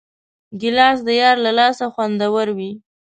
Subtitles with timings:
[0.61, 2.71] ګیلاس د یار له لاسه خوندور وي.